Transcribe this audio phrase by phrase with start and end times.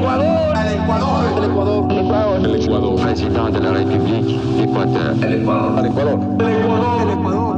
[0.00, 0.56] Ecuador.
[0.56, 1.36] El Ecuador.
[1.36, 1.92] El Ecuador.
[1.92, 2.46] El Ecuador.
[2.46, 3.02] El Ecuador.
[3.02, 4.16] Presidente de la República
[4.62, 5.24] Ecuador.
[5.24, 5.78] El Ecuador.
[5.78, 6.40] El Ecuador.
[6.40, 7.02] El Ecuador.
[7.02, 7.50] El Ecuador.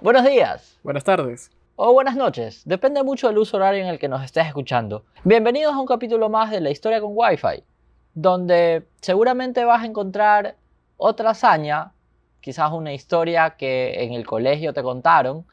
[0.00, 0.78] Buenos días.
[0.82, 1.50] Buenas tardes.
[1.76, 5.04] O buenas noches, depende mucho del uso horario en el que nos estés escuchando.
[5.22, 7.62] Bienvenidos a un capítulo más de la historia con Wi-Fi,
[8.14, 10.56] donde seguramente vas a encontrar
[10.96, 11.92] otra hazaña,
[12.40, 15.44] quizás una historia que en el colegio te contaron,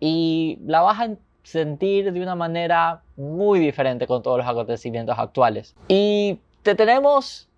[0.00, 1.10] y la vas a
[1.42, 5.74] sentir de una manera muy diferente con todos los acontecimientos actuales.
[5.88, 7.48] Y te tenemos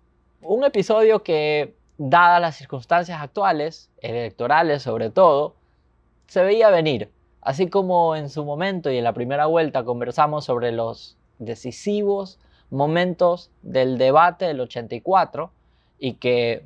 [0.41, 5.55] un episodio que, dadas las circunstancias actuales, electorales sobre todo,
[6.27, 7.11] se veía venir.
[7.41, 13.51] Así como en su momento y en la primera vuelta conversamos sobre los decisivos momentos
[13.61, 15.51] del debate del 84
[15.99, 16.65] y que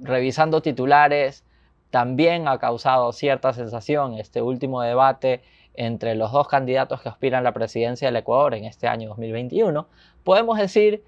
[0.00, 1.44] revisando titulares
[1.90, 5.42] también ha causado cierta sensación este último debate
[5.74, 9.86] entre los dos candidatos que aspiran a la presidencia del Ecuador en este año 2021,
[10.24, 11.04] podemos decir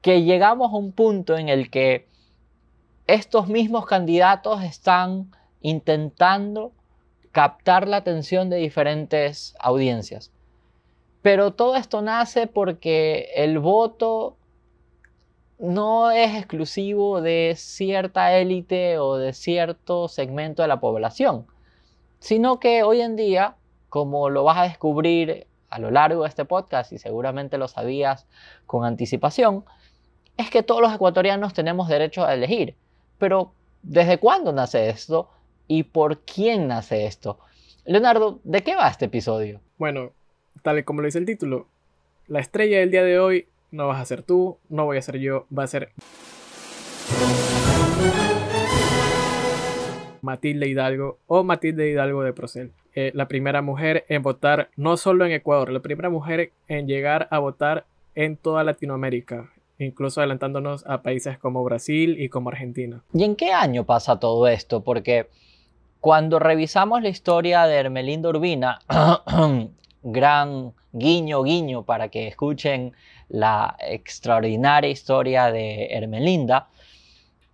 [0.00, 2.06] que llegamos a un punto en el que
[3.06, 6.72] estos mismos candidatos están intentando
[7.32, 10.30] captar la atención de diferentes audiencias.
[11.20, 14.36] Pero todo esto nace porque el voto
[15.58, 21.46] no es exclusivo de cierta élite o de cierto segmento de la población,
[22.18, 23.56] sino que hoy en día,
[23.88, 28.26] como lo vas a descubrir a lo largo de este podcast y seguramente lo sabías
[28.66, 29.64] con anticipación,
[30.36, 32.76] es que todos los ecuatorianos tenemos derecho a elegir.
[33.18, 35.30] Pero, ¿desde cuándo nace esto?
[35.68, 37.38] ¿Y por quién nace esto?
[37.84, 39.60] Leonardo, ¿de qué va este episodio?
[39.78, 40.12] Bueno,
[40.62, 41.68] tal y como lo dice el título,
[42.26, 45.18] la estrella del día de hoy no vas a ser tú, no voy a ser
[45.18, 45.90] yo, va a ser
[50.22, 52.72] Matilde Hidalgo o Matilde Hidalgo de Procel.
[52.94, 57.26] Eh, la primera mujer en votar no solo en Ecuador, la primera mujer en llegar
[57.30, 63.02] a votar en toda Latinoamérica, incluso adelantándonos a países como Brasil y como Argentina.
[63.12, 64.84] ¿Y en qué año pasa todo esto?
[64.84, 65.28] Porque
[65.98, 68.78] cuando revisamos la historia de Hermelinda Urbina,
[70.04, 72.94] gran guiño, guiño para que escuchen
[73.28, 76.68] la extraordinaria historia de Hermelinda,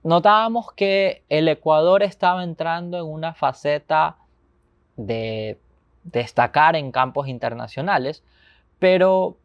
[0.02, 4.16] notábamos que el Ecuador estaba entrando en una faceta
[4.96, 5.58] de
[6.04, 8.22] destacar en campos internacionales,
[8.78, 9.36] pero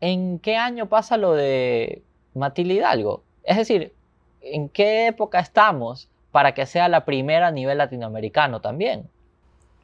[0.00, 2.02] ¿en qué año pasa lo de
[2.34, 3.22] Matilde Hidalgo?
[3.44, 3.94] Es decir,
[4.40, 9.08] ¿en qué época estamos para que sea la primera a nivel latinoamericano también?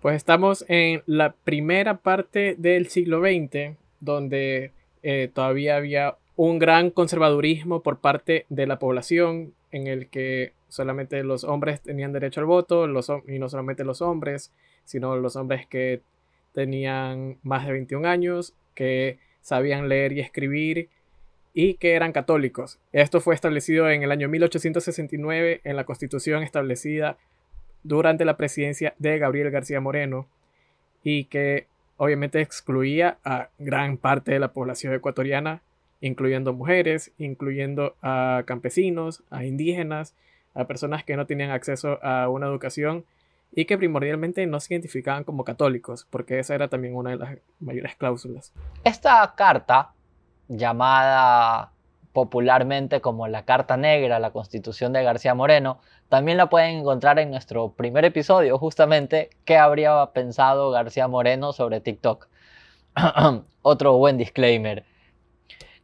[0.05, 4.73] Pues estamos en la primera parte del siglo XX, donde
[5.03, 11.25] eh, todavía había un gran conservadurismo por parte de la población, en el que solamente
[11.25, 14.53] los hombres tenían derecho al voto, los, y no solamente los hombres,
[14.85, 16.03] sino los hombres que
[16.53, 20.91] tenían más de 21 años, que sabían leer y escribir
[21.55, 22.79] y que eran católicos.
[22.93, 27.17] Esto fue establecido en el año 1869 en la constitución establecida
[27.85, 30.27] durante la presidencia de Gabriel García Moreno
[31.05, 35.63] y que obviamente excluía a gran parte de la población ecuatoriana,
[36.01, 40.15] incluyendo mujeres, incluyendo a campesinos, a indígenas,
[40.55, 43.05] a personas que no tenían acceso a una educación
[43.53, 47.39] y que primordialmente no se identificaban como católicos, porque esa era también una de las
[47.61, 48.53] mayores cláusulas.
[48.83, 49.93] Esta carta,
[50.49, 51.71] llamada
[52.13, 57.31] popularmente como la Carta Negra, la Constitución de García Moreno, también la pueden encontrar en
[57.31, 62.29] nuestro primer episodio, justamente, qué habría pensado García Moreno sobre TikTok.
[63.63, 64.85] Otro buen disclaimer.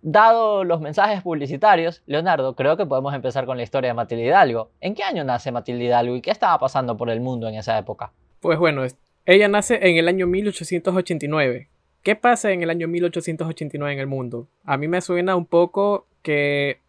[0.03, 4.71] Dado los mensajes publicitarios, Leonardo, creo que podemos empezar con la historia de Matilde Hidalgo.
[4.81, 7.77] ¿En qué año nace Matilde Hidalgo y qué estaba pasando por el mundo en esa
[7.77, 8.13] época?
[8.41, 8.83] Pues bueno,
[9.27, 11.69] ella nace en el año 1889.
[12.03, 14.49] ¿Qué pasa en el año 1889 en el mundo?
[14.65, 16.81] A mí me suena un poco que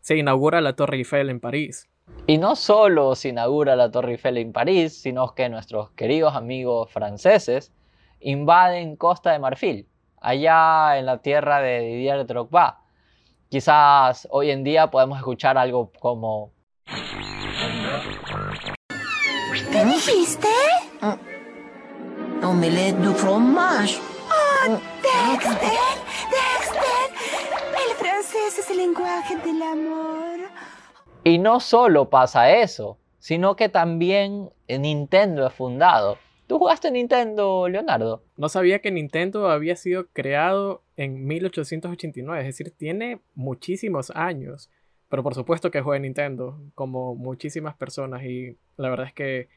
[0.00, 1.88] se inaugura la Torre Eiffel en París.
[2.26, 6.90] Y no solo se inaugura la Torre Eiffel en París, sino que nuestros queridos amigos
[6.90, 7.72] franceses
[8.20, 9.88] invaden Costa de Marfil,
[10.20, 12.82] allá en la tierra de Didier Drogba.
[13.48, 16.52] Quizás hoy en día podemos escuchar algo como...
[19.72, 20.48] ¿Qué dijiste?
[22.42, 23.98] Omelette de fromage.
[24.28, 25.58] ¡Oh, Dexter!
[26.30, 27.08] ¡Dexter!
[27.74, 30.38] El francés es el lenguaje del amor.
[31.24, 36.18] Y no solo pasa eso, sino que también Nintendo es fundado.
[36.46, 38.22] ¿Tú jugaste Nintendo, Leonardo?
[38.36, 44.70] No sabía que Nintendo había sido creado en 1889, es decir, tiene muchísimos años.
[45.10, 49.48] Pero por supuesto que juega Nintendo, como muchísimas personas, y la verdad es que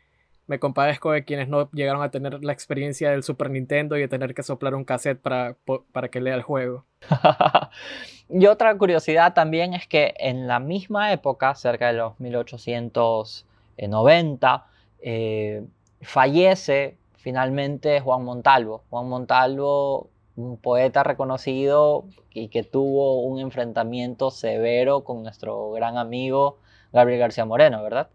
[0.52, 4.10] me compadezco de quienes no llegaron a tener la experiencia del Super Nintendo y de
[4.10, 5.56] tener que soplar un cassette para,
[5.94, 6.84] para que lea el juego.
[8.30, 14.66] y otra curiosidad también es que en la misma época, cerca de los 1890,
[15.00, 15.64] eh,
[16.02, 18.84] fallece finalmente Juan Montalvo.
[18.90, 26.58] Juan Montalvo, un poeta reconocido y que tuvo un enfrentamiento severo con nuestro gran amigo
[26.92, 28.10] Gabriel García Moreno, ¿verdad?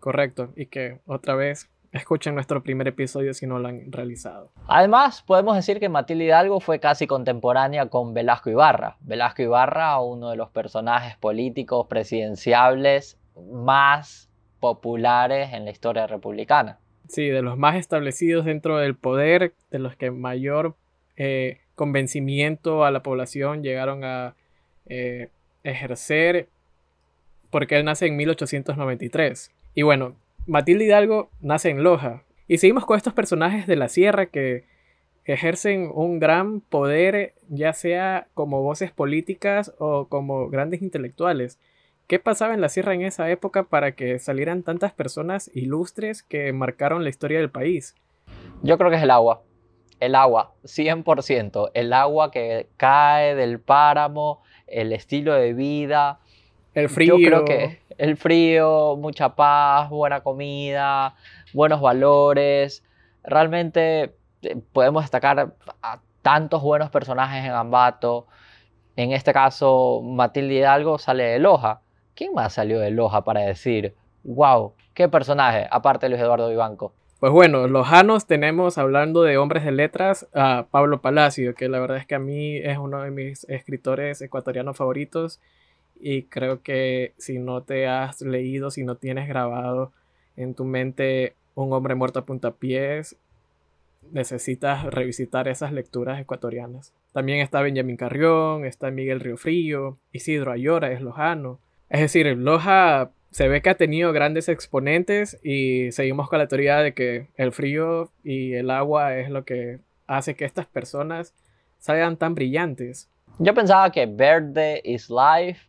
[0.00, 4.50] Correcto, y que otra vez escuchen nuestro primer episodio si no lo han realizado.
[4.66, 8.96] Además, podemos decir que Matilde Hidalgo fue casi contemporánea con Velasco Ibarra.
[9.00, 13.18] Velasco Ibarra, uno de los personajes políticos presidenciables
[13.50, 14.28] más
[14.60, 16.78] populares en la historia republicana.
[17.08, 20.74] Sí, de los más establecidos dentro del poder, de los que mayor
[21.16, 24.34] eh, convencimiento a la población llegaron a
[24.86, 25.30] eh,
[25.64, 26.48] ejercer,
[27.50, 29.52] porque él nace en 1893.
[29.78, 30.16] Y bueno,
[30.48, 32.24] Matilde Hidalgo nace en Loja.
[32.48, 34.64] Y seguimos con estos personajes de la sierra que
[35.24, 41.60] ejercen un gran poder, ya sea como voces políticas o como grandes intelectuales.
[42.08, 46.52] ¿Qué pasaba en la sierra en esa época para que salieran tantas personas ilustres que
[46.52, 47.94] marcaron la historia del país?
[48.64, 49.44] Yo creo que es el agua.
[50.00, 51.70] El agua, 100%.
[51.74, 56.18] El agua que cae del páramo, el estilo de vida.
[56.74, 57.18] El frío.
[57.18, 61.14] Yo creo que el frío, mucha paz, buena comida,
[61.52, 62.84] buenos valores.
[63.24, 68.26] Realmente eh, podemos destacar a tantos buenos personajes en Ambato.
[68.96, 71.80] En este caso, Matilde Hidalgo sale de Loja.
[72.14, 73.94] ¿Quién más salió de Loja para decir,
[74.24, 76.92] wow, qué personaje, aparte de Luis Eduardo Vivanco?
[77.20, 81.96] Pues bueno, lojanos tenemos, hablando de hombres de letras, a Pablo Palacio, que la verdad
[81.96, 85.40] es que a mí es uno de mis escritores ecuatorianos favoritos
[86.00, 89.92] y creo que si no te has leído, si no tienes grabado
[90.36, 93.16] en tu mente Un hombre muerto a puntapiés,
[94.12, 96.92] necesitas revisitar esas lecturas ecuatorianas.
[97.12, 101.58] También está Benjamín Carrión, está Miguel Riofrío, Isidro Ayora es lojano.
[101.88, 106.78] Es decir, Loja se ve que ha tenido grandes exponentes y seguimos con la teoría
[106.78, 111.34] de que el frío y el agua es lo que hace que estas personas
[111.78, 113.08] salgan tan brillantes.
[113.38, 115.60] Yo pensaba que verde is life,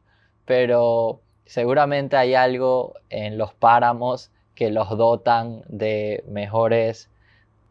[0.49, 7.07] pero seguramente hay algo en los páramos que los dotan de mejores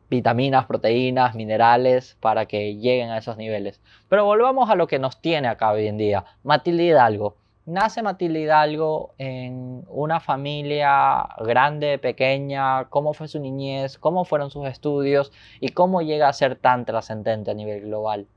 [0.08, 3.80] vitaminas, proteínas, minerales para que lleguen a esos niveles.
[4.08, 6.24] Pero volvamos a lo que nos tiene acá hoy en día.
[6.44, 7.34] Matilde Hidalgo
[7.66, 14.68] Nace Matilde Hidalgo en una familia grande, pequeña, cómo fue su niñez, cómo fueron sus
[14.68, 18.28] estudios y cómo llega a ser tan trascendente a nivel global.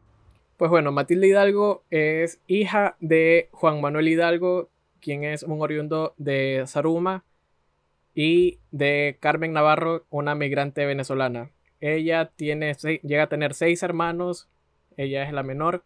[0.62, 4.70] Pues bueno, Matilde Hidalgo es hija de Juan Manuel Hidalgo,
[5.00, 7.24] quien es un oriundo de Zaruma,
[8.14, 11.50] y de Carmen Navarro, una migrante venezolana.
[11.80, 14.50] Ella tiene, llega a tener seis hermanos,
[14.98, 15.84] ella es la menor,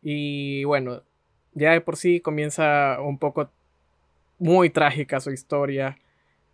[0.00, 1.02] y bueno,
[1.52, 3.50] ya de por sí comienza un poco
[4.38, 5.98] muy trágica su historia,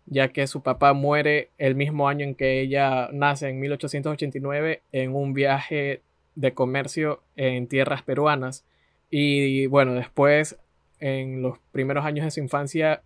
[0.07, 5.15] ya que su papá muere el mismo año en que ella nace, en 1889, en
[5.15, 6.01] un viaje
[6.39, 8.65] de comercio en tierras peruanas.
[9.09, 10.57] Y bueno, después,
[10.99, 13.03] en los primeros años de su infancia,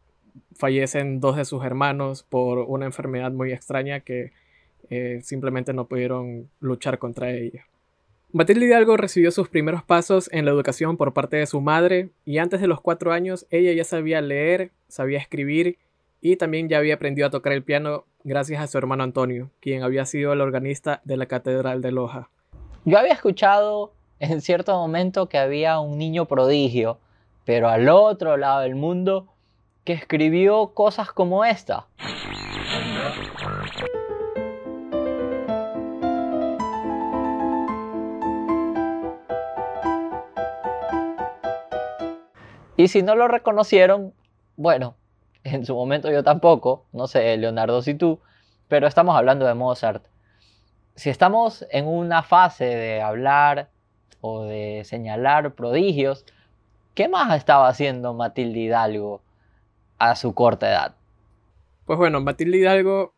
[0.55, 4.31] fallecen dos de sus hermanos por una enfermedad muy extraña que
[4.89, 7.65] eh, simplemente no pudieron luchar contra ella.
[8.31, 12.39] Matilde Hidalgo recibió sus primeros pasos en la educación por parte de su madre y
[12.39, 15.77] antes de los cuatro años ella ya sabía leer, sabía escribir
[16.19, 19.83] y también ya había aprendido a tocar el piano gracias a su hermano Antonio, quien
[19.83, 22.29] había sido el organista de la Catedral de Loja.
[22.85, 26.99] Yo había escuchado en cierto momento que había un niño prodigio,
[27.45, 29.27] pero al otro lado del mundo,
[29.85, 31.87] que escribió cosas como esta.
[42.75, 44.13] Y si no lo reconocieron,
[44.57, 44.95] bueno,
[45.45, 48.19] en su momento yo tampoco, no sé, Leonardo, si tú,
[48.67, 50.03] pero estamos hablando de Mozart.
[50.95, 53.69] Si estamos en una fase de hablar
[54.21, 56.25] o de señalar prodigios,
[56.93, 59.21] ¿qué más estaba haciendo Matilde Hidalgo
[59.97, 60.95] a su corta edad?
[61.85, 63.13] Pues bueno, Matilde Hidalgo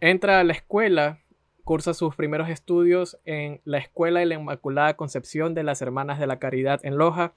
[0.00, 1.20] entra a la escuela,
[1.62, 6.26] cursa sus primeros estudios en la Escuela de la Inmaculada Concepción de las Hermanas de
[6.26, 7.32] la Caridad en Loja,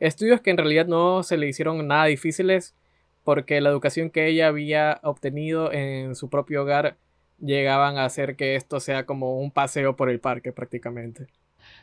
[0.00, 2.74] Estudios que en realidad no se le hicieron nada difíciles
[3.22, 6.96] porque la educación que ella había obtenido en su propio hogar
[7.40, 11.26] llegaban a hacer que esto sea como un paseo por el parque prácticamente.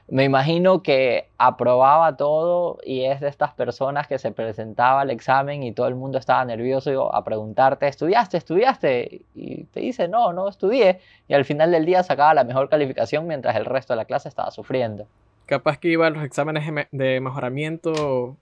[0.10, 5.64] Me imagino que aprobaba todo y es de estas personas que se presentaba al examen
[5.64, 8.38] y todo el mundo estaba nervioso a preguntarte, ¿estudiaste?
[8.38, 9.22] ¿Estudiaste?
[9.36, 11.02] Y te dice, no, no estudié.
[11.28, 14.30] Y al final del día sacaba la mejor calificación mientras el resto de la clase
[14.30, 15.08] estaba sufriendo.
[15.46, 18.38] Capaz que iba a los exámenes de mejoramiento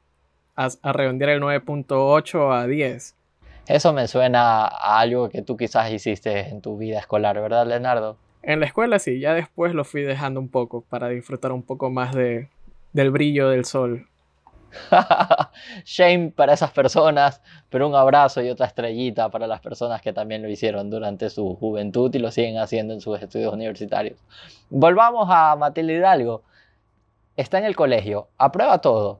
[0.55, 3.15] a, a redondear el 9.8 a 10.
[3.67, 8.17] Eso me suena a algo que tú quizás hiciste en tu vida escolar, ¿verdad, Leonardo?
[8.43, 11.89] En la escuela sí, ya después lo fui dejando un poco para disfrutar un poco
[11.89, 12.49] más de,
[12.93, 14.07] del brillo del sol.
[15.85, 20.41] Shame para esas personas, pero un abrazo y otra estrellita para las personas que también
[20.41, 24.19] lo hicieron durante su juventud y lo siguen haciendo en sus estudios universitarios.
[24.69, 26.43] Volvamos a Matilde Hidalgo.
[27.35, 29.19] Está en el colegio, aprueba todo.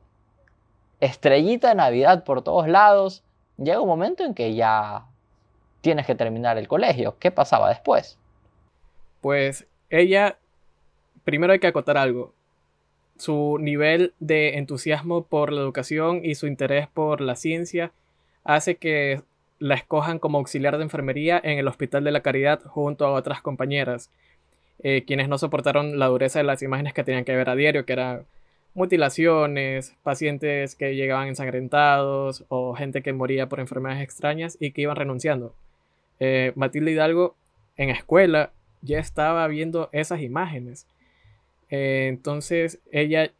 [1.00, 3.22] Estrellita de Navidad por todos lados.
[3.58, 5.06] Llega un momento en que ya
[5.80, 7.16] tienes que terminar el colegio.
[7.18, 8.18] ¿Qué pasaba después?
[9.20, 10.36] Pues ella,
[11.24, 12.34] primero hay que acotar algo.
[13.16, 17.92] Su nivel de entusiasmo por la educación y su interés por la ciencia
[18.44, 19.22] hace que
[19.58, 23.40] la escojan como auxiliar de enfermería en el Hospital de la Caridad junto a otras
[23.40, 24.10] compañeras,
[24.82, 27.86] eh, quienes no soportaron la dureza de las imágenes que tenían que ver a diario,
[27.86, 28.26] que eran
[28.76, 34.96] mutilaciones, pacientes que llegaban ensangrentados o gente que moría por enfermedades extrañas y que iban
[34.96, 35.54] renunciando.
[36.20, 37.34] Eh, Matilde Hidalgo
[37.78, 38.52] en escuela
[38.82, 40.86] ya estaba viendo esas imágenes.
[41.70, 43.32] Eh, entonces ella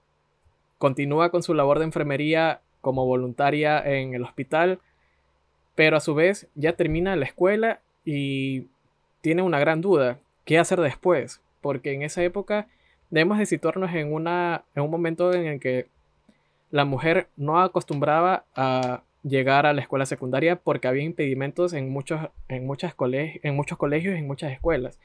[0.79, 4.81] continúa con su labor de enfermería como voluntaria en el hospital,
[5.75, 8.69] pero a su vez ya termina la escuela y
[9.21, 11.43] tiene una gran duda, ¿qué hacer después?
[11.61, 12.69] Porque en esa época
[13.11, 15.87] debemos de situarnos en, una, en un momento en el que
[16.71, 22.21] la mujer no acostumbraba a llegar a la escuela secundaria porque había impedimentos en muchos,
[22.49, 24.99] en muchas en muchos colegios y en muchas escuelas.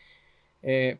[0.64, 0.98] Eh,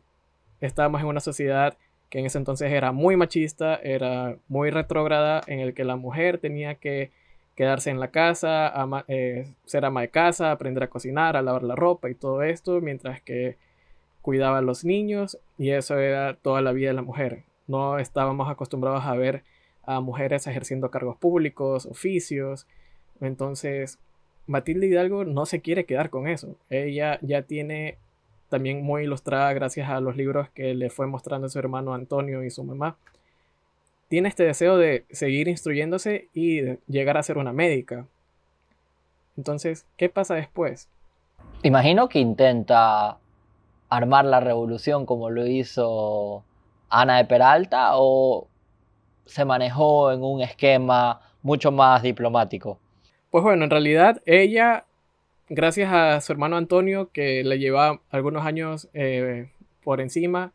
[0.60, 1.76] estábamos en una sociedad
[2.10, 6.38] que en ese entonces era muy machista, era muy retrógrada, en el que la mujer
[6.38, 7.10] tenía que
[7.56, 8.72] quedarse en la casa,
[9.08, 12.80] eh, ser ama de casa, aprender a cocinar, a lavar la ropa y todo esto,
[12.80, 13.56] mientras que
[14.22, 17.44] cuidaba a los niños y eso era toda la vida de la mujer.
[17.66, 19.42] No estábamos acostumbrados a ver
[19.84, 22.66] a mujeres ejerciendo cargos públicos, oficios.
[23.20, 23.98] Entonces,
[24.46, 26.56] Matilde Hidalgo no se quiere quedar con eso.
[26.70, 27.98] Ella ya tiene
[28.48, 32.50] también muy ilustrada gracias a los libros que le fue mostrando su hermano Antonio y
[32.50, 32.96] su mamá.
[34.08, 38.06] Tiene este deseo de seguir instruyéndose y llegar a ser una médica.
[39.38, 40.88] Entonces, ¿qué pasa después?
[41.62, 43.18] Imagino que intenta
[43.96, 46.44] armar la revolución como lo hizo
[46.88, 48.48] Ana de Peralta o
[49.26, 52.78] se manejó en un esquema mucho más diplomático?
[53.30, 54.84] Pues bueno, en realidad ella
[55.54, 59.50] gracias a su hermano Antonio, que le lleva algunos años eh,
[59.84, 60.52] por encima,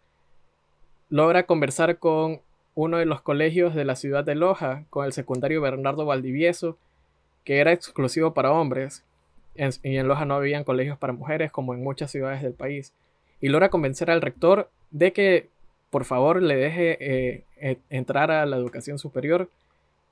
[1.10, 2.42] logra conversar con
[2.74, 6.78] uno de los colegios de la ciudad de Loja, con el secundario Bernardo Valdivieso,
[7.44, 9.06] que era exclusivo para hombres,
[9.56, 12.94] y en Loja no habían colegios para mujeres como en muchas ciudades del país,
[13.42, 15.50] y logra convencer al rector de que
[15.90, 19.50] por favor le deje eh, eh, entrar a la educación superior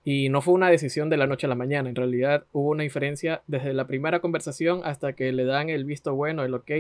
[0.03, 2.84] y no fue una decisión de la noche a la mañana, en realidad hubo una
[2.84, 6.72] diferencia desde la primera conversación hasta que le dan el visto bueno, el ok,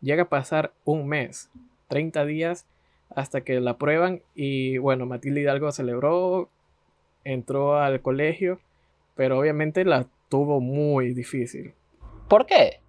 [0.00, 1.50] llega a pasar un mes,
[1.88, 2.66] 30 días
[3.14, 6.48] hasta que la aprueban y bueno, Matilde Hidalgo celebró,
[7.24, 8.58] entró al colegio,
[9.14, 11.74] pero obviamente la tuvo muy difícil.
[12.28, 12.80] ¿Por qué?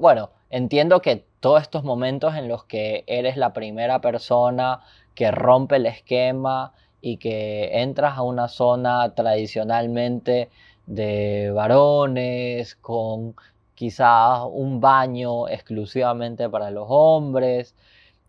[0.00, 4.80] Bueno, entiendo que todos estos momentos en los que eres la primera persona
[5.16, 10.50] que rompe el esquema y que entras a una zona tradicionalmente
[10.86, 13.34] de varones, con
[13.74, 17.74] quizás un baño exclusivamente para los hombres,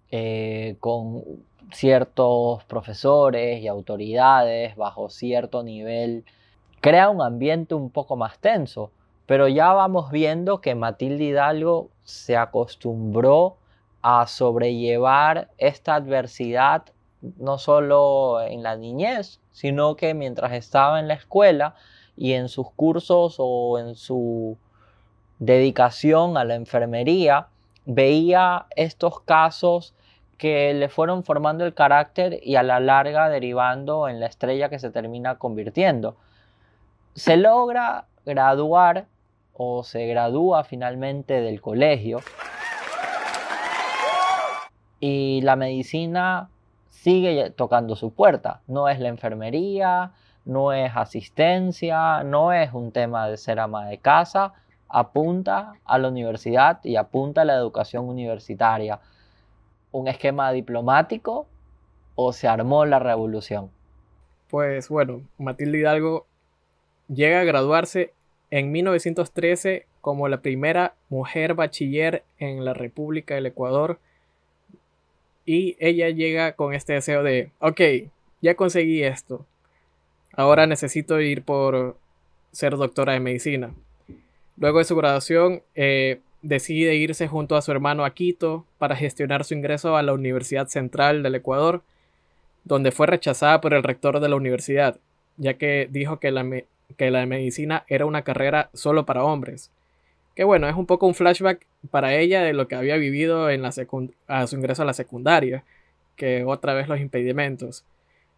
[0.10, 1.24] eh, con
[1.72, 6.26] ciertos profesores y autoridades bajo cierto nivel,
[6.82, 8.90] crea un ambiente un poco más tenso.
[9.26, 13.58] Pero ya vamos viendo que Matilde Hidalgo se acostumbró
[14.02, 16.84] a sobrellevar esta adversidad
[17.38, 21.76] no solo en la niñez, sino que mientras estaba en la escuela
[22.18, 24.58] y en sus cursos o en su
[25.40, 27.48] dedicación a la enfermería,
[27.86, 29.94] veía estos casos
[30.38, 34.80] que le fueron formando el carácter y a la larga derivando en la estrella que
[34.80, 36.18] se termina convirtiendo.
[37.14, 39.06] Se logra graduar
[39.54, 42.20] o se gradúa finalmente del colegio
[45.00, 46.50] y la medicina
[46.90, 48.62] sigue tocando su puerta.
[48.68, 50.14] No es la enfermería,
[50.46, 54.54] no es asistencia, no es un tema de ser ama de casa,
[54.88, 59.02] apunta a la universidad y apunta a la educación universitaria.
[59.92, 61.48] Un esquema diplomático
[62.16, 63.72] o se armó la revolución?
[64.50, 66.28] Pues bueno, Matilde Hidalgo
[67.08, 68.14] llega a graduarse
[68.54, 73.98] en 1913 como la primera mujer bachiller en la República del Ecuador.
[75.44, 77.82] Y ella llega con este deseo de, ok,
[78.42, 79.44] ya conseguí esto.
[80.34, 81.98] Ahora necesito ir por
[82.52, 83.74] ser doctora de medicina.
[84.58, 89.46] Luego de su graduación, eh, decide irse junto a su hermano a Quito para gestionar
[89.46, 91.82] su ingreso a la Universidad Central del Ecuador,
[92.66, 95.00] donde fue rechazada por el rector de la universidad,
[95.38, 96.44] ya que dijo que la,
[96.98, 99.72] que la medicina era una carrera solo para hombres.
[100.36, 103.62] Que bueno, es un poco un flashback para ella de lo que había vivido en
[103.62, 103.72] la
[104.28, 105.64] a su ingreso a la secundaria,
[106.16, 107.86] que otra vez los impedimentos.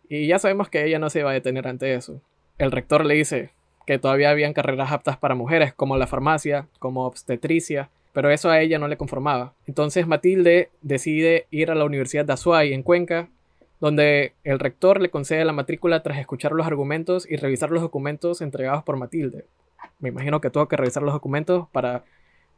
[0.09, 2.21] Y ya sabemos que ella no se iba a detener ante eso.
[2.57, 3.51] El rector le dice
[3.85, 8.61] que todavía habían carreras aptas para mujeres, como la farmacia, como obstetricia, pero eso a
[8.61, 9.53] ella no le conformaba.
[9.67, 13.29] Entonces Matilde decide ir a la Universidad de Azuay, en Cuenca,
[13.79, 18.41] donde el rector le concede la matrícula tras escuchar los argumentos y revisar los documentos
[18.41, 19.45] entregados por Matilde.
[19.99, 22.03] Me imagino que tuvo que revisar los documentos para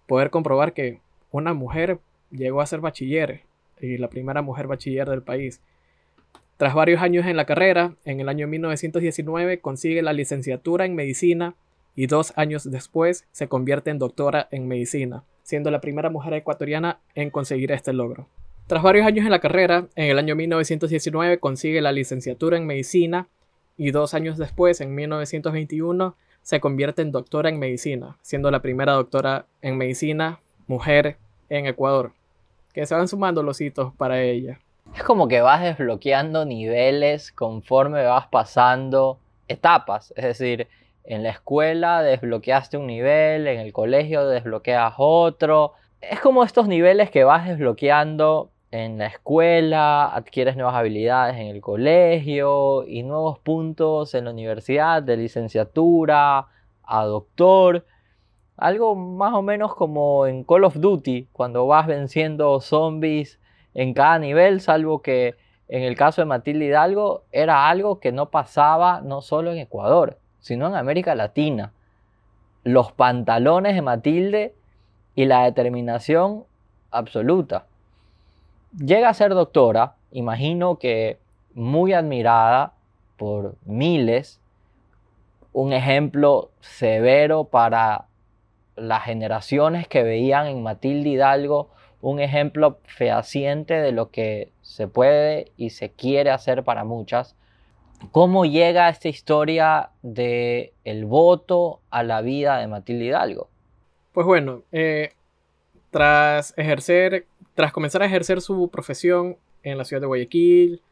[0.06, 2.00] poder comprobar que una mujer
[2.32, 3.42] llegó a ser bachiller
[3.80, 5.62] y la primera mujer bachiller del país.
[6.58, 11.56] Tras varios años en la carrera, en el año 1919 consigue la licenciatura en medicina
[11.96, 17.00] y dos años después se convierte en doctora en medicina, siendo la primera mujer ecuatoriana
[17.16, 18.28] en conseguir este logro.
[18.68, 23.30] Tras varios años en la carrera, en el año 1919 consigue la licenciatura en medicina
[23.78, 28.92] y dos años después, en 1921, se convierte en doctora en medicina, siendo la primera
[28.92, 31.16] doctora en medicina mujer
[31.48, 32.12] en Ecuador.
[32.74, 34.60] Que se van sumando los hitos para ella.
[34.94, 40.14] Es como que vas desbloqueando niveles conforme vas pasando etapas.
[40.18, 40.68] Es decir,
[41.06, 45.72] en la escuela desbloqueaste un nivel, en el colegio desbloqueas otro.
[46.02, 51.62] Es como estos niveles que vas desbloqueando en la escuela, adquieres nuevas habilidades en el
[51.62, 56.48] colegio y nuevos puntos en la universidad, de licenciatura
[56.84, 57.86] a doctor.
[58.58, 63.40] Algo más o menos como en Call of Duty, cuando vas venciendo zombies
[63.74, 65.36] en cada nivel, salvo que
[65.70, 70.18] en el caso de Matilde Hidalgo era algo que no pasaba no solo en Ecuador,
[70.40, 71.74] sino en América Latina.
[72.64, 74.56] Los pantalones de Matilde
[75.16, 76.46] y la determinación
[76.92, 77.66] absoluta.
[78.80, 81.18] Llega a ser doctora, imagino que
[81.54, 82.74] muy admirada
[83.18, 84.40] por miles,
[85.52, 88.06] un ejemplo severo para
[88.76, 91.70] las generaciones que veían en Matilde Hidalgo
[92.02, 97.36] un ejemplo fehaciente de lo que se puede y se quiere hacer para muchas.
[98.12, 103.50] ¿Cómo llega esta historia de el voto a la vida de Matilde Hidalgo?
[104.14, 105.14] Pues bueno, eh,
[105.98, 110.84] tras ejercer, tras comenzar a ejercer su profesión en la ciudad de Guayaquil,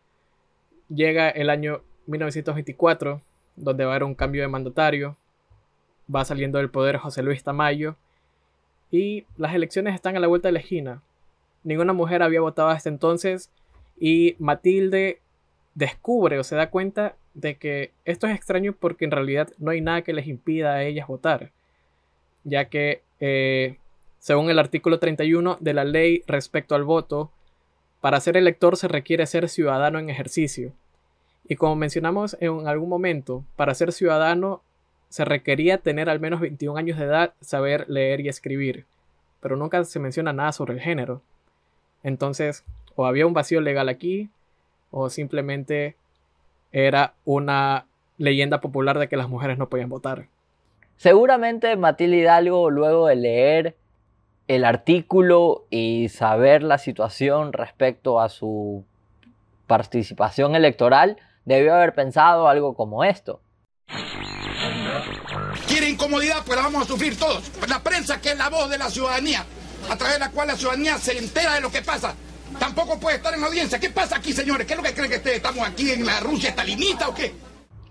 [0.89, 3.21] llega el año 1924,
[3.55, 5.15] donde va a haber un cambio de mandatario,
[6.13, 7.97] va saliendo del poder José Luis Tamayo,
[8.89, 11.03] y las elecciones están a la vuelta de la esquina.
[11.63, 13.51] Ninguna mujer había votado hasta entonces
[13.99, 15.21] y Matilde
[15.75, 19.81] descubre o se da cuenta de que esto es extraño porque en realidad no hay
[19.81, 21.51] nada que les impida a ellas votar,
[22.43, 23.77] ya que eh,
[24.25, 27.29] según el artículo 31 de la ley respecto al voto,
[28.01, 30.71] para ser elector se requiere ser ciudadano en ejercicio.
[31.47, 34.63] Y como mencionamos en algún momento, para ser ciudadano
[35.09, 38.87] se requería tener al menos 21 años de edad, saber leer y escribir,
[39.41, 41.21] pero nunca se menciona nada sobre el género.
[42.01, 42.63] Entonces,
[42.95, 44.31] o había un vacío legal aquí,
[44.89, 45.97] o simplemente
[46.71, 47.85] era una
[48.17, 50.29] leyenda popular de que las mujeres no podían votar.
[50.97, 53.75] Seguramente Matilde Hidalgo, luego de leer
[54.47, 58.83] el artículo y saber la situación respecto a su
[59.67, 63.39] participación electoral, debió haber pensado algo como esto
[65.67, 67.51] quiere incomodidad, pues la vamos a sufrir todos.
[67.67, 69.45] La prensa, que es la voz de la ciudadanía,
[69.89, 72.15] a través de la cual la ciudadanía se entera de lo que pasa.
[72.59, 73.79] Tampoco puede estar en la audiencia.
[73.79, 74.65] ¿Qué pasa aquí, señores?
[74.65, 77.33] ¿Qué es lo que creen que estamos aquí en la Rusia estalinita o qué?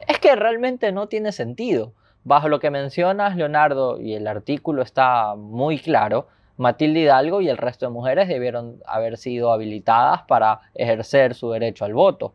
[0.07, 1.93] Es que realmente no tiene sentido.
[2.25, 7.57] Bajo lo que mencionas, Leonardo, y el artículo está muy claro, Matilde Hidalgo y el
[7.57, 12.33] resto de mujeres debieron haber sido habilitadas para ejercer su derecho al voto.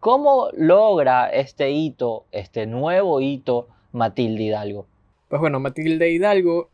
[0.00, 4.86] ¿Cómo logra este hito, este nuevo hito, Matilde Hidalgo?
[5.28, 6.70] Pues bueno, Matilde Hidalgo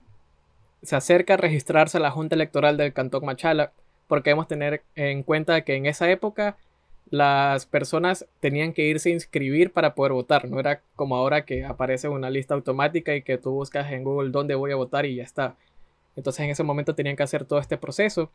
[0.83, 3.73] se acerca a registrarse a la Junta Electoral del Cantón Machala
[4.07, 6.57] porque debemos tener en cuenta que en esa época
[7.11, 11.64] las personas tenían que irse a inscribir para poder votar, no era como ahora que
[11.64, 15.17] aparece una lista automática y que tú buscas en Google dónde voy a votar y
[15.17, 15.57] ya está.
[16.18, 18.33] Entonces en ese momento tenían que hacer todo este proceso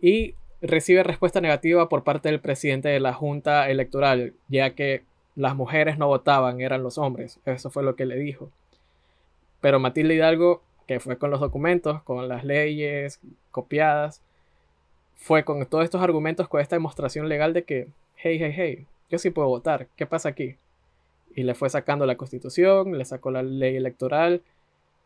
[0.00, 5.02] y recibe respuesta negativa por parte del presidente de la Junta Electoral, ya que
[5.34, 7.40] las mujeres no votaban, eran los hombres.
[7.44, 8.52] Eso fue lo que le dijo.
[9.60, 13.18] Pero Matilde Hidalgo, que fue con los documentos, con las leyes
[13.50, 14.22] copiadas,
[15.16, 19.18] fue con todos estos argumentos, con esta demostración legal de que, hey, hey, hey, yo
[19.18, 20.54] sí puedo votar, ¿qué pasa aquí?
[21.34, 24.42] Y le fue sacando la constitución, le sacó la ley electoral,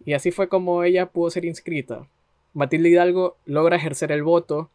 [0.05, 2.07] y así fue como ella pudo ser inscrita.
[2.55, 4.71] Matilde Hidalgo logra ejercer el voto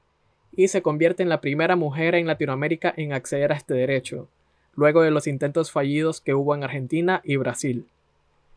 [0.56, 4.30] y se convierte en la primera mujer en Latinoamérica en acceder a este derecho,
[4.76, 7.86] luego de los intentos fallidos que hubo en Argentina y Brasil.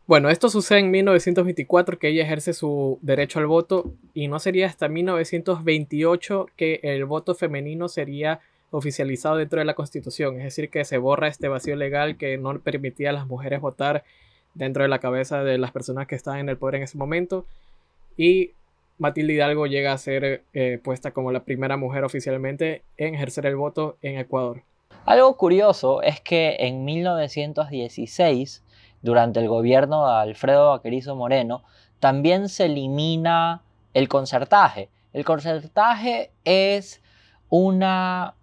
[0.07, 4.65] Bueno, esto sucede en 1924 que ella ejerce su derecho al voto y no sería
[4.65, 8.39] hasta 1928 que el voto femenino sería
[8.71, 12.59] oficializado dentro de la Constitución, es decir, que se borra este vacío legal que no
[12.59, 14.03] permitía a las mujeres votar
[14.53, 17.45] dentro de la cabeza de las personas que estaban en el poder en ese momento
[18.17, 18.51] y
[18.99, 23.55] Matilde Hidalgo llega a ser eh, puesta como la primera mujer oficialmente en ejercer el
[23.55, 24.63] voto en Ecuador.
[25.05, 28.61] Algo curioso es que en 1916,
[29.01, 31.63] durante el gobierno de Alfredo Vaquerizo Moreno,
[32.01, 33.61] también se elimina
[33.93, 34.89] el concertaje.
[35.13, 37.01] El concertaje es
[37.49, 38.35] una,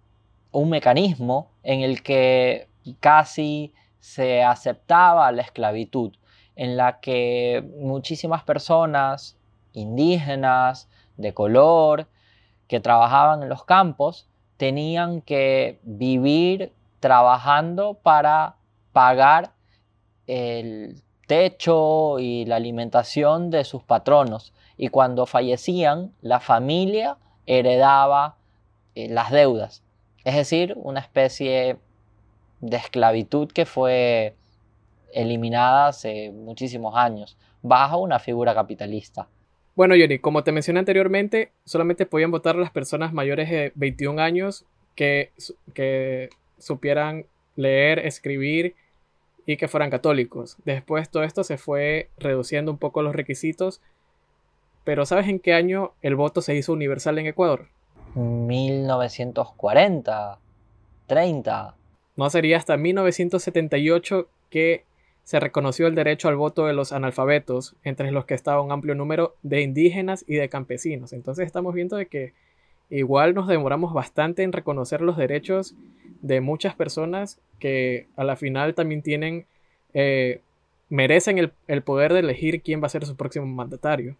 [0.51, 2.67] un mecanismo en el que
[2.99, 3.73] casi
[4.07, 6.13] se aceptaba la esclavitud,
[6.55, 9.37] en la que muchísimas personas
[9.73, 12.07] indígenas, de color,
[12.69, 18.55] que trabajaban en los campos, tenían que vivir trabajando para
[18.93, 19.51] pagar
[20.25, 24.53] el techo y la alimentación de sus patronos.
[24.77, 28.37] Y cuando fallecían, la familia heredaba
[28.95, 29.83] eh, las deudas.
[30.23, 31.77] Es decir, una especie
[32.61, 34.35] de esclavitud que fue
[35.13, 39.27] eliminada hace muchísimos años bajo una figura capitalista.
[39.75, 44.65] Bueno, Johnny, como te mencioné anteriormente, solamente podían votar las personas mayores de 21 años
[44.95, 45.31] que,
[45.73, 48.75] que supieran leer, escribir
[49.45, 50.57] y que fueran católicos.
[50.65, 53.81] Después todo esto se fue reduciendo un poco los requisitos.
[54.83, 57.67] Pero ¿sabes en qué año el voto se hizo universal en Ecuador?
[58.15, 60.39] 1940,
[61.05, 61.76] 30.
[62.17, 64.83] No sería hasta 1978 que
[65.23, 68.95] se reconoció el derecho al voto de los analfabetos, entre los que estaba un amplio
[68.95, 71.13] número de indígenas y de campesinos.
[71.13, 72.33] Entonces estamos viendo de que
[72.89, 75.75] igual nos demoramos bastante en reconocer los derechos
[76.21, 79.45] de muchas personas que a la final también tienen,
[79.93, 80.41] eh,
[80.89, 84.15] merecen el, el poder de elegir quién va a ser su próximo mandatario.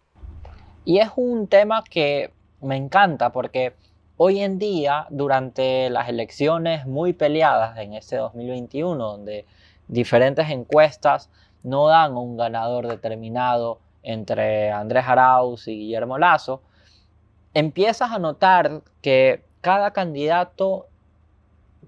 [0.84, 2.30] Y es un tema que
[2.60, 3.72] me encanta porque
[4.18, 9.46] hoy en día, durante las elecciones muy peleadas en este 2021, donde
[9.86, 11.30] diferentes encuestas
[11.62, 16.62] no dan un ganador determinado entre Andrés Arauz y Guillermo Lazo,
[17.54, 20.86] empiezas a notar que cada candidato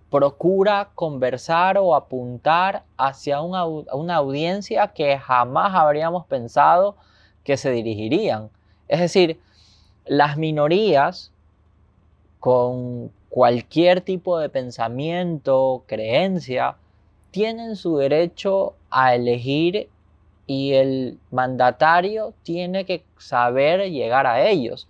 [0.09, 6.97] procura conversar o apuntar hacia una, audiencia que jamás habríamos pensado
[7.43, 8.51] que se dirigirían.
[8.87, 9.40] Es decir,
[10.07, 11.33] las minorías
[12.40, 16.76] con cualquier tipo de pensamiento, creencia,
[17.31, 19.88] tienen su derecho a elegir
[20.46, 24.88] y el mandatario tiene que saber llegar a ellos.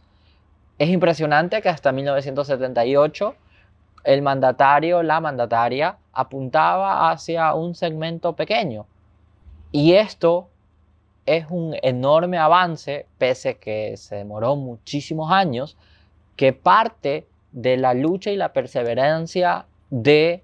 [0.79, 3.35] Es impresionante que hasta 1978
[4.05, 8.87] el mandatario, la mandataria, apuntaba hacia un segmento pequeño.
[9.73, 10.49] Y esto
[11.27, 15.77] es un enorme avance, pese que se demoró muchísimos años,
[16.37, 20.43] que parte de la lucha y la perseverancia de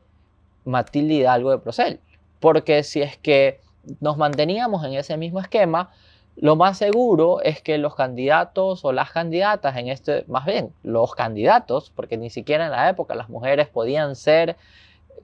[0.64, 2.00] Matilde Hidalgo de Procel.
[2.40, 3.60] Porque si es que
[4.00, 5.90] nos manteníamos en ese mismo esquema,
[6.36, 11.14] lo más seguro es que los candidatos o las candidatas en este, más bien, los
[11.14, 14.56] candidatos, porque ni siquiera en la época las mujeres podían ser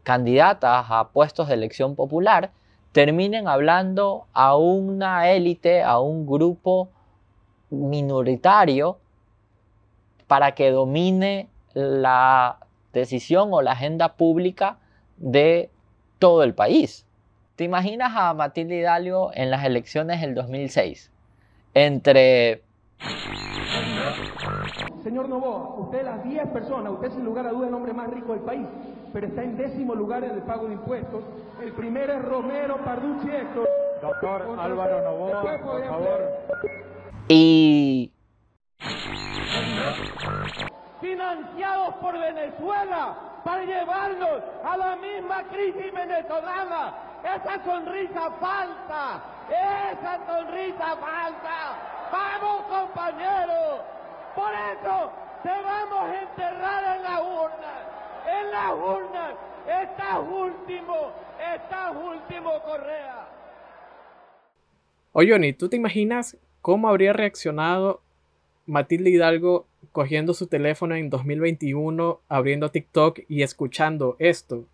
[0.04, 2.50] candidatas a puestos de elección popular,
[2.92, 6.88] terminen hablando a una élite, a un grupo
[7.68, 8.98] minoritario
[10.26, 12.58] para que domine la
[12.92, 14.78] decisión o la agenda pública
[15.16, 15.70] de
[16.18, 17.06] todo el país.
[17.56, 21.10] ¿Te imaginas a Matilde Hidalgo en las elecciones del 2006?
[21.74, 22.62] Entre...
[25.02, 27.92] Señor Novoa, usted de las 10 personas, usted sin lugar a dudas es el hombre
[27.92, 28.66] más rico del país,
[29.12, 31.24] pero está en décimo lugar en el pago de impuestos.
[31.60, 33.68] El primero es Romero Parducci Héctor.
[34.00, 36.32] Doctor Álvaro Novoa, por favor.
[37.28, 38.12] Y...
[42.02, 46.94] por Venezuela, para llevarlos a la misma crisis venezolana.
[47.22, 51.78] Esa sonrisa falta, esa sonrisa falta.
[52.12, 53.80] Vamos compañeros,
[54.34, 55.12] por eso
[55.42, 57.20] te vamos a enterrar en la
[58.52, 59.34] las urnas.
[59.66, 61.12] Estás último,
[61.54, 63.28] estás último, Correa.
[65.14, 68.02] Johnny, ¿tú te imaginas cómo habría reaccionado
[68.66, 74.66] Matilde Hidalgo cogiendo su teléfono en 2021, abriendo TikTok y escuchando esto?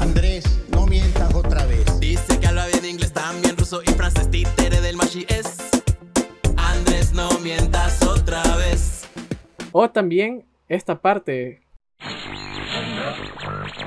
[0.00, 2.00] Andrés, no mientas otra vez.
[2.00, 5.70] Dice que habla bien inglés, también ruso y francés, títere del machi es.
[6.56, 9.08] Andrés, no mientas otra vez.
[9.72, 11.62] O también esta parte.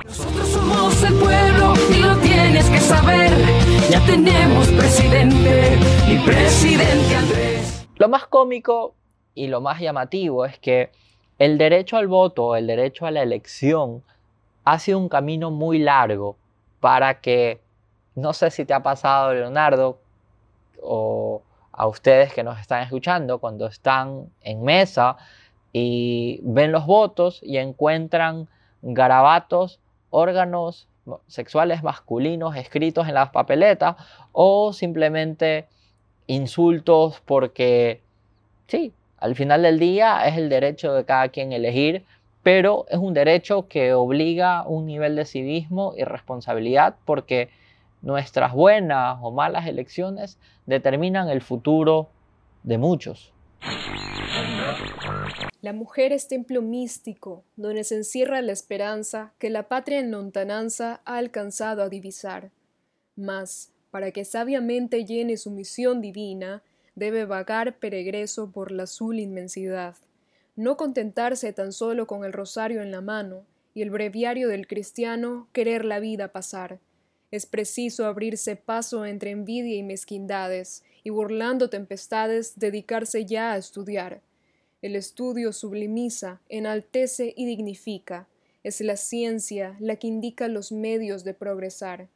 [0.04, 3.30] Nosotros somos el pueblo y lo tienes que saber.
[3.90, 7.17] Ya tenemos presidente, mi presidente.
[7.98, 8.94] Lo más cómico
[9.34, 10.92] y lo más llamativo es que
[11.40, 14.04] el derecho al voto, el derecho a la elección,
[14.64, 16.36] ha sido un camino muy largo
[16.78, 17.60] para que,
[18.14, 19.98] no sé si te ha pasado, Leonardo,
[20.80, 25.16] o a ustedes que nos están escuchando, cuando están en mesa
[25.72, 28.48] y ven los votos y encuentran
[28.82, 29.80] garabatos,
[30.10, 30.86] órganos
[31.26, 33.96] sexuales masculinos escritos en las papeletas
[34.32, 35.66] o simplemente
[36.28, 38.00] insultos porque,
[38.68, 42.04] sí, al final del día es el derecho de cada quien elegir,
[42.44, 47.48] pero es un derecho que obliga un nivel de civismo y responsabilidad porque
[48.00, 52.08] nuestras buenas o malas elecciones determinan el futuro
[52.62, 53.32] de muchos.
[55.60, 61.00] La mujer es templo místico, donde se encierra la esperanza que la patria en lontananza
[61.04, 62.50] ha alcanzado a divisar.
[63.16, 66.62] Mas, para que sabiamente llene su misión divina,
[66.94, 69.96] debe vagar peregreso por la azul inmensidad,
[70.56, 75.46] no contentarse tan solo con el rosario en la mano y el breviario del cristiano
[75.52, 76.80] querer la vida pasar.
[77.30, 84.20] Es preciso abrirse paso entre envidia y mezquindades, y burlando tempestades dedicarse ya a estudiar.
[84.82, 88.26] El estudio sublimiza, enaltece y dignifica.
[88.62, 92.08] Es la ciencia la que indica los medios de progresar.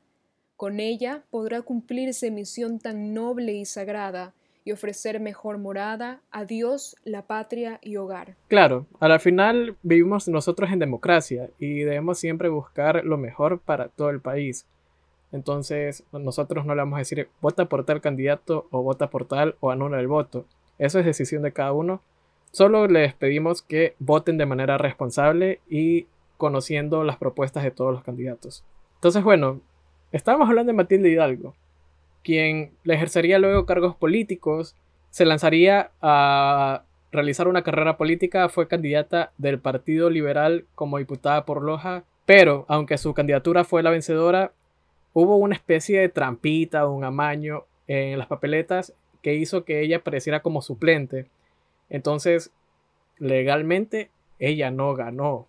[0.62, 4.33] Con ella podrá cumplirse misión tan noble y sagrada,
[4.64, 8.37] y ofrecer mejor morada a Dios, la patria y hogar.
[8.46, 13.88] Claro, a la final vivimos nosotros en democracia y debemos siempre buscar lo mejor para
[13.88, 14.64] todo el país.
[15.33, 19.57] Entonces, nosotros no le vamos a decir vota por tal candidato o vota por tal
[19.59, 20.46] o anula el voto.
[20.79, 22.03] Eso es decisión de cada uno.
[22.53, 28.05] Solo les pedimos que voten de manera responsable y conociendo las propuestas de todos los
[28.05, 28.62] candidatos.
[28.94, 29.61] Entonces, bueno,
[30.12, 31.55] estábamos hablando de Matilde Hidalgo,
[32.22, 34.77] quien le ejercería luego cargos políticos,
[35.11, 41.62] se lanzaría a realizar una carrera política, fue candidata del Partido Liberal como diputada por
[41.62, 44.53] Loja, pero aunque su candidatura fue la vencedora,
[45.12, 50.40] hubo una especie de trampita, un amaño en las papeletas que hizo que ella apareciera
[50.40, 51.27] como suplente.
[51.90, 52.51] Entonces,
[53.18, 55.46] legalmente, ella no ganó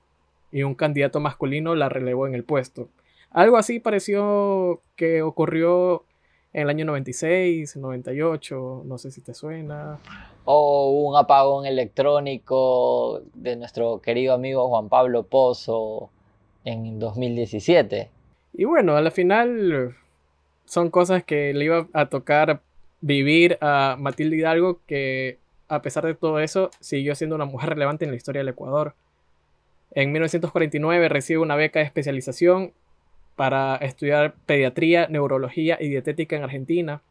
[0.52, 2.90] y un candidato masculino la relevó en el puesto.
[3.34, 6.06] Algo así pareció que ocurrió
[6.54, 9.98] en el año 96, 98, no sé si te suena.
[10.46, 16.12] O un apagón electrónico de nuestro querido amigo Juan Pablo Pozo
[16.64, 18.12] en 2017.
[18.54, 19.96] Y bueno, a la final
[20.66, 22.62] son cosas que le iba a tocar
[23.02, 28.06] vivir a Matilde Hidalgo, que a pesar de todo eso siguió siendo una mujer relevante
[28.06, 28.94] en la historia del Ecuador.
[29.92, 32.74] En 1949 recibe una beca de especialización
[33.36, 37.02] para estudiar pediatría, neurología y dietética en Argentina.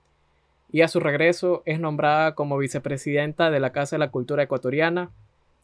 [0.71, 5.11] Y a su regreso es nombrada como vicepresidenta de la Casa de la Cultura Ecuatoriana.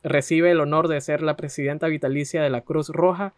[0.03, 3.33] Recibe el honor de ser la presidenta vitalicia de la Cruz Roja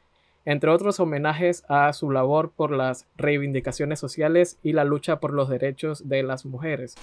[0.44, 5.48] entre otros homenajes a su labor por las reivindicaciones sociales y la lucha por los
[5.48, 6.96] derechos de las mujeres.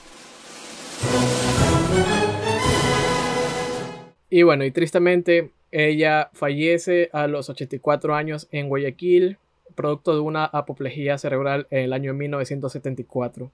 [4.29, 9.37] Y bueno, y tristemente ella fallece a los 84 años en Guayaquil,
[9.77, 13.49] producto de una apoplejía cerebral en el año 1974.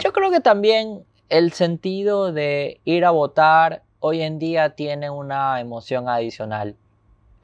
[0.00, 5.60] Yo creo que también el sentido de ir a votar hoy en día tiene una
[5.60, 6.74] emoción adicional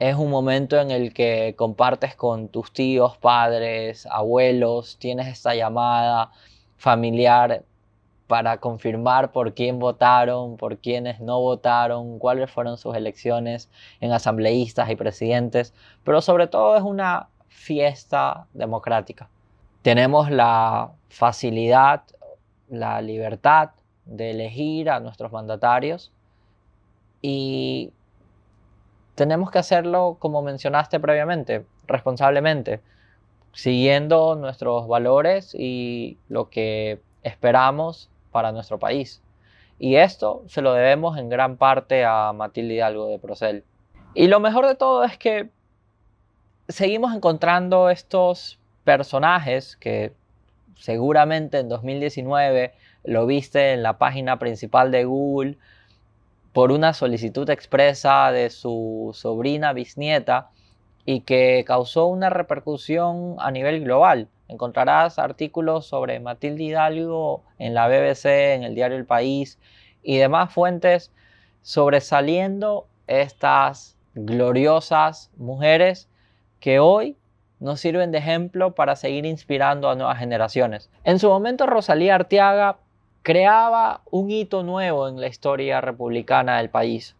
[0.09, 6.31] es un momento en el que compartes con tus tíos, padres, abuelos, tienes esta llamada
[6.77, 7.63] familiar
[8.27, 13.69] para confirmar por quién votaron, por quiénes no votaron, cuáles fueron sus elecciones
[14.01, 19.29] en asambleístas y presidentes, pero sobre todo es una fiesta democrática.
[19.81, 22.03] Tenemos la facilidad,
[22.67, 23.71] la libertad
[24.05, 26.11] de elegir a nuestros mandatarios
[27.21, 27.91] y
[29.15, 32.81] tenemos que hacerlo, como mencionaste previamente, responsablemente,
[33.53, 39.21] siguiendo nuestros valores y lo que esperamos para nuestro país.
[39.79, 43.63] Y esto se lo debemos en gran parte a Matilde Hidalgo de Procel.
[44.15, 45.49] Y lo mejor de todo es que
[46.67, 50.13] seguimos encontrando estos personajes que
[50.77, 52.73] seguramente en 2019
[53.03, 55.57] lo viste en la página principal de Google
[56.53, 60.49] por una solicitud expresa de su sobrina bisnieta
[61.05, 64.29] y que causó una repercusión a nivel global.
[64.47, 69.59] Encontrarás artículos sobre Matilde Hidalgo en la BBC, en el diario El País
[70.01, 71.11] y demás fuentes
[71.61, 76.07] sobresaliendo estas gloriosas mujeres
[76.63, 77.17] que hoy
[77.59, 80.89] nos sirven de ejemplo para seguir inspirando a nuevas generaciones.
[81.03, 82.77] En su momento Rosalía Arteaga
[83.21, 87.17] creaba un hito nuevo en la historia republicana del país,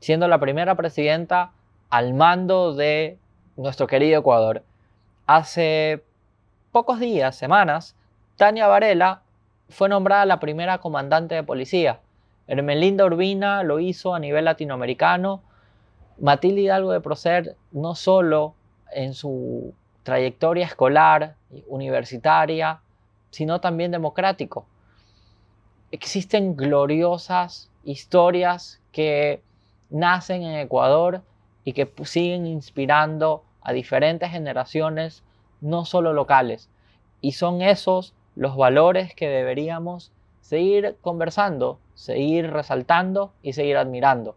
[0.00, 1.52] siendo la primera presidenta
[1.88, 3.16] al mando de
[3.56, 4.62] nuestro querido Ecuador.
[5.26, 6.04] Hace
[6.70, 7.96] pocos días, semanas,
[8.36, 9.22] Tania Varela
[9.70, 12.00] fue nombrada la primera comandante de policía.
[12.46, 15.40] Hermelinda Urbina lo hizo a nivel latinoamericano.
[16.18, 18.54] Matilde Hidalgo de Procer no solo
[18.92, 21.34] en su trayectoria escolar,
[21.68, 22.80] universitaria,
[23.30, 24.66] sino también democrático
[25.90, 29.42] existen gloriosas historias que
[29.90, 31.22] nacen en Ecuador
[31.64, 35.22] y que siguen inspirando a diferentes generaciones,
[35.60, 36.68] no solo locales.
[37.20, 44.36] Y son esos los valores que deberíamos seguir conversando, seguir resaltando y seguir admirando.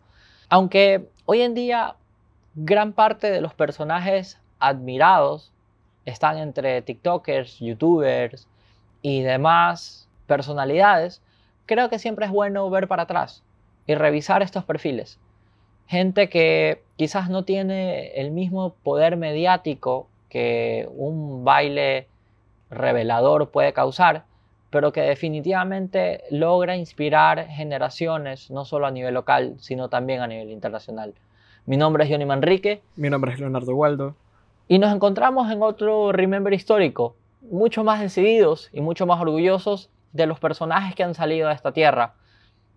[0.49, 1.95] Aunque hoy en día
[2.55, 5.51] gran parte de los personajes admirados
[6.05, 8.47] están entre TikTokers, YouTubers
[9.01, 11.21] y demás personalidades,
[11.65, 13.43] creo que siempre es bueno ver para atrás
[13.87, 15.19] y revisar estos perfiles.
[15.87, 22.07] Gente que quizás no tiene el mismo poder mediático que un baile
[22.69, 24.23] revelador puede causar,
[24.69, 30.51] pero que definitivamente logra inspirar generaciones, no solo a nivel local, sino también a nivel
[30.51, 31.15] internacional.
[31.69, 32.81] Mi nombre es Johnny Manrique.
[32.95, 34.15] Mi nombre es Leonardo Waldo.
[34.67, 40.25] Y nos encontramos en otro Remember histórico, mucho más decididos y mucho más orgullosos de
[40.25, 42.15] los personajes que han salido de esta tierra.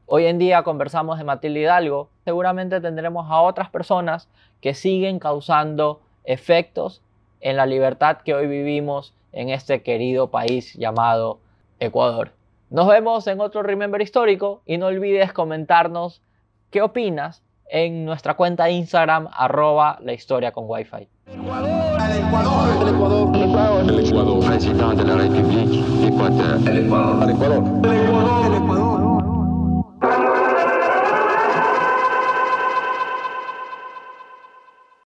[0.04, 4.28] Hoy en día conversamos de Matilde Hidalgo, seguramente tendremos a otras personas
[4.60, 7.00] que siguen causando efectos
[7.40, 11.38] en la libertad que hoy vivimos en este querido país llamado
[11.80, 12.32] Ecuador.
[12.68, 16.20] Nos vemos en otro Remember histórico y no olvides comentarnos
[16.70, 21.08] qué opinas en nuestra cuenta de Instagram arroba la historia con wifi.